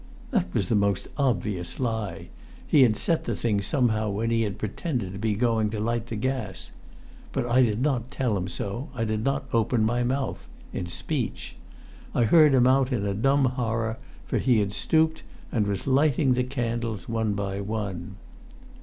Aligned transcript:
That 0.31 0.51
was 0.51 0.65
the 0.65 0.73
most 0.73 1.07
obvious 1.17 1.79
lie. 1.79 2.29
He 2.65 2.81
had 2.81 2.95
set 2.95 3.25
the 3.25 3.35
thing 3.35 3.61
somehow 3.61 4.09
when 4.09 4.31
he 4.31 4.41
had 4.41 4.57
pretended 4.57 5.13
to 5.13 5.19
be 5.19 5.35
going 5.35 5.69
to 5.69 5.79
light 5.79 6.07
the 6.07 6.15
gas. 6.15 6.71
But 7.31 7.45
I 7.45 7.61
did 7.61 7.83
not 7.83 8.09
tell 8.09 8.35
him 8.35 8.47
so. 8.47 8.89
I 8.95 9.03
did 9.03 9.23
not 9.23 9.45
open 9.53 9.83
my 9.83 10.03
mouth 10.03 10.47
in 10.73 10.87
speech. 10.87 11.55
I 12.15 12.23
heard 12.23 12.55
him 12.55 12.65
out 12.65 12.91
in 12.91 13.05
a 13.05 13.13
dumb 13.13 13.45
horror; 13.45 13.99
for 14.25 14.39
he 14.39 14.57
had 14.57 14.73
stooped, 14.73 15.21
and 15.51 15.67
was 15.67 15.85
lighting 15.85 16.33
the 16.33 16.43
candles 16.45 17.07
one 17.07 17.33
by 17.35 17.59
one. 17.61 18.15